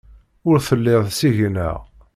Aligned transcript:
Ur 0.49 0.57
telliḍ 0.67 1.03
seg-neɣ. 1.19 1.77